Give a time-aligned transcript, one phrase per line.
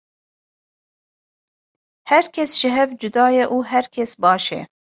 [2.09, 4.61] Her kes ji hev cuda ye û her kes baş e.